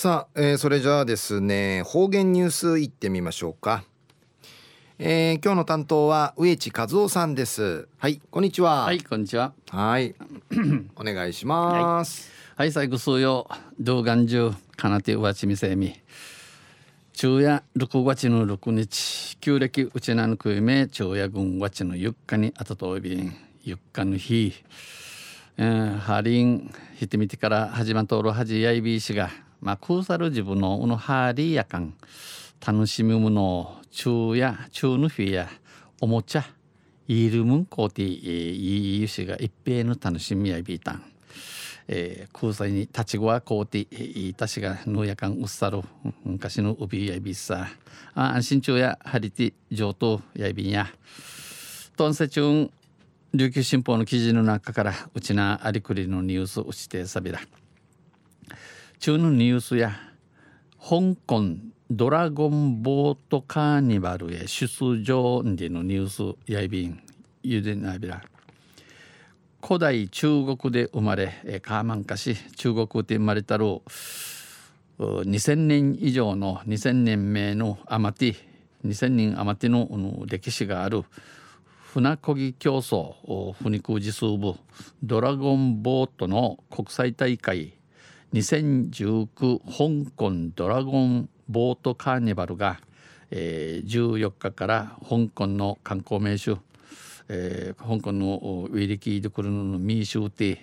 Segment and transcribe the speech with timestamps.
[0.00, 3.82] さあ、えー、それじゃあですね方言ニュースいってみましょうか、
[4.96, 7.88] えー、今日の担当は植地和夫さんです。
[7.98, 8.84] はいこんにちは。
[8.84, 9.54] はいこんにちは。
[9.70, 10.14] はい。
[10.94, 13.48] お願いします、はい、はい、最後数曜
[13.80, 15.56] 動画中かなてうわちみ。
[15.56, 16.00] せみ
[17.12, 23.34] 昼夜6月の6日旧暦うちなぬくいめ昼夜軍わちのゆっかにあたといびん。
[23.64, 24.54] ゆっかの日。
[25.56, 29.28] えー、ハリンひてみてから始まっとるはじやいびいしが
[29.60, 31.94] まあ、クーサル自分のうのハーリーやかん
[32.64, 35.48] 楽しむもの中や中のフィや
[36.00, 36.44] おもちゃ
[37.08, 41.02] イルムンコーティいいしが一平の楽しみやびいたん、
[41.88, 45.82] えー、空才に立ちごわコーティいたしがのやかんうっさる
[46.24, 47.68] 昔のうびやびさ。
[48.14, 50.88] あ安心中やハリティ上等やびんや
[51.96, 52.70] とんせちゅん
[53.32, 57.40] 琉球新報の記事の中からうちなありくりのニュースをしてさびら。
[59.00, 59.92] 中のニュースや
[60.80, 61.56] 香港
[61.88, 67.00] ドラゴンボートカーニバルへ出場でのニュースやいびん
[67.44, 68.24] ゆでなびら。
[69.64, 73.80] 古代中国で生まれカーマン化し中国で生まれたる
[74.98, 78.36] 2000年以上の2000年目のアマティ
[78.84, 81.04] 2000年アマティの歴史がある
[81.92, 83.14] 船漕ぎ競争
[83.62, 84.54] 船空自数部
[85.04, 87.77] ドラゴンボートの国際大会
[88.34, 89.60] 2019
[90.04, 92.78] 香港ドラゴンボートカーニバルが、
[93.30, 96.58] えー、14日から香港の観光名所、
[97.28, 100.58] えー、香港のウィリキードクルのミーシューティ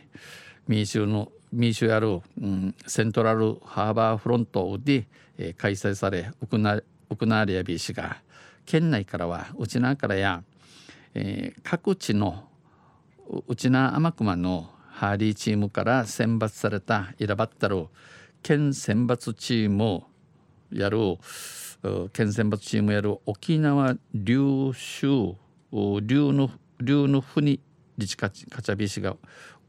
[0.67, 5.07] ーシュのミーシュやる、うん、セントラルハーバーフロントで、
[5.39, 6.75] えー、開催されウクナ
[7.09, 8.17] ウクナーリアビー氏が
[8.65, 10.43] 県内からはうちなからや、
[11.15, 12.43] えー、各地の
[13.47, 17.87] うちな天熊のハーリーチームから選抜された選ばったる
[18.41, 20.03] 県選抜チーム
[20.71, 21.17] やる
[22.13, 25.35] 県選抜チームやる沖縄竜州。
[25.73, 27.59] 竜の竜の国
[27.97, 29.17] 自治カチャビ市が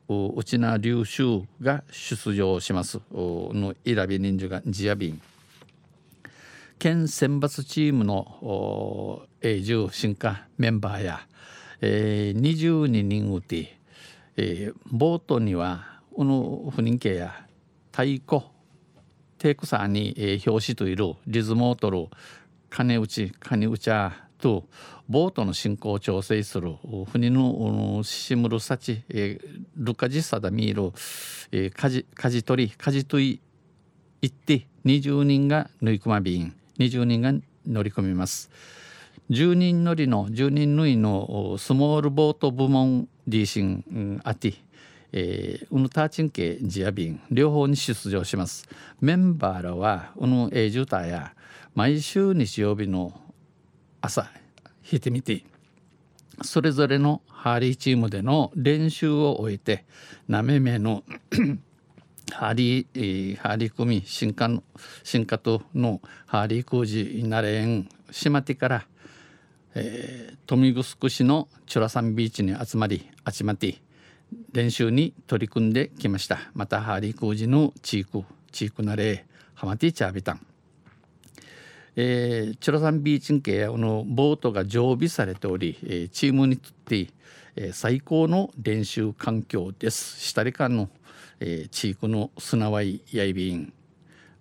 [0.09, 3.01] うちな竜州が出場します。
[3.11, 5.21] の選び人数がジアビン。
[6.79, 11.27] 県選抜チームの永住進化メンバーや、
[11.81, 13.77] えー、22人うて
[14.37, 17.47] えー、ボートにはこの不人形や
[17.91, 18.43] 太鼓
[19.39, 22.09] テイクサーに、えー、表紙といるリズムを取る
[22.71, 24.65] 金打ち金打ちゃと
[25.09, 26.75] ボートの進行を調整する
[27.11, 30.93] 船のしむるさち、えー、ルカジサダミール、
[31.53, 33.41] えー、かじ舵取り舵取り
[34.23, 37.33] 行って20人が縫い込ま便20人が
[37.67, 38.51] 乗り込みます。
[39.31, 44.55] 10人乗りの10人縫いのスモールボート部門リーシンアティ、
[45.13, 48.69] えー、ウヌターチン系ジアビン両方に出場します
[49.01, 51.35] メンバーらはウヌエイジュターや
[51.75, 53.21] 毎週日曜日の
[54.01, 54.31] 朝弾
[54.93, 55.45] いてみて
[56.43, 59.85] それぞれのハーリーチームでの練習を終えて
[60.29, 61.03] なめめの
[62.33, 64.63] ハーリー、ハーリー組新刊
[65.03, 68.87] 新化とのハーリー工事なれん島手から
[69.79, 73.77] えー、富城市のチュラサンビーチに集まり集まって
[74.53, 76.39] 練習に取り組んできました。
[76.55, 80.47] またハーリー工事のチークチークなれハマティチャービタン
[81.99, 87.09] えー、チュラサンビーチン系のボートが常備されており、えー、チームにとって、
[87.57, 90.21] えー、最高の練習環境です。
[90.21, 90.91] 下り間の、
[91.41, 93.73] えー、チークの砂わいやいびん。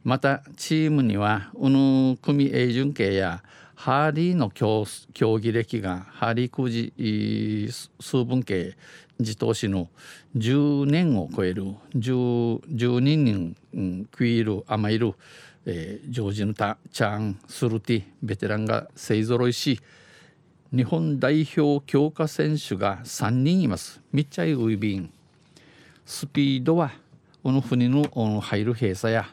[0.03, 3.41] またチームにはうぬ組永順系や
[3.75, 4.85] ハーリーの競
[5.39, 6.93] 技歴がハーリー空事
[7.99, 8.75] 数分系
[9.19, 9.89] 自投資の
[10.35, 11.63] 10年を超える
[11.95, 15.13] 10, 12人、うん、クイールアマイル、
[15.65, 19.79] えー、ジョージヌタチャンスルティベテランが勢ぞろいし
[20.73, 24.01] 日本代表強化選手が3人います。
[24.11, 25.09] ミッチャイウイビン。
[26.05, 26.91] スピードは
[27.43, 28.03] この船の
[28.41, 29.29] 入る閉鎖や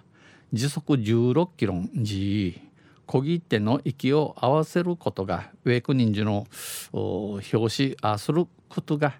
[0.52, 2.60] 時速16キロ G
[3.06, 6.46] 小切手の息を合わせることがウェイク忍者の
[6.92, 9.14] 表紙あすることが、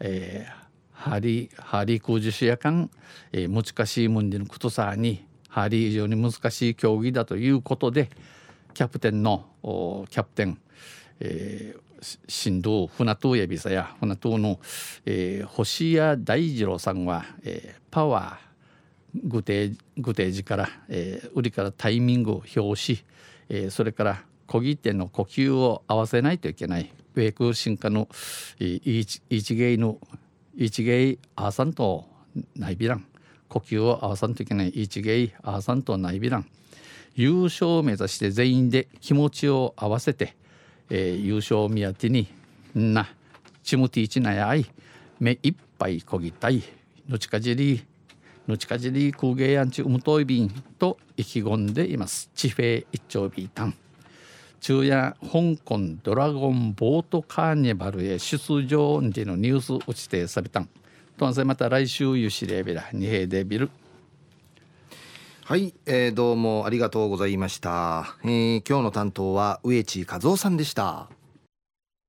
[0.00, 2.90] えー、ハリハリ空樹士やかん、
[3.32, 8.10] えー、難しい問題のことさにハリー以上に難しい競技だということで
[8.74, 10.58] キャプテンのキャプテン、
[11.20, 14.60] えー、新道船戸やびさや船戸の、
[15.04, 18.47] えー、星谷大二郎さんは、えー、パワー
[19.14, 23.04] 具体具体時から、えー、売りからタイミングを表し、
[23.48, 28.08] えー、それから小切手の呼吸を合わせないといけないウェイク進化の
[28.58, 29.20] 一
[29.54, 29.98] 芸の
[30.56, 32.06] 一芸アーサンと
[32.56, 33.04] ナイビラン
[33.48, 36.46] 呼吸を合わさんといけない一芸合わさんとないびらん
[37.14, 40.36] 優勝を目指して全員で気持ちを合わせて、
[40.90, 42.28] えー、優勝を目当てに
[42.74, 43.08] な
[43.62, 44.66] チムティーチナやい
[45.18, 46.62] 目いっぱいこぎたい
[47.08, 47.82] のちかじり
[48.48, 50.48] のちかじり空芸やんちうむといびん
[50.78, 52.30] と意気込んでいます。
[52.34, 53.74] 地フェ一丁ビータン
[54.60, 60.68] 昼夜香港ドラゴンボートカーニバルへ出場でのニュース落ちてさびたん。
[61.18, 63.70] とんせまた来週ゆしれべら二平でビル。
[65.44, 71.08] はい、えー、どうもありがとうございました、えー、今日の担当は植地和夫さんでした。